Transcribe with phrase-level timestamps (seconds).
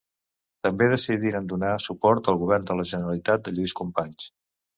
[0.67, 4.29] També decidiren donar suport el govern de la Generalitat de Lluís Companys.